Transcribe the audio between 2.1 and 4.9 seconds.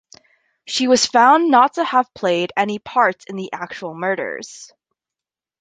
played any part in the actual murders.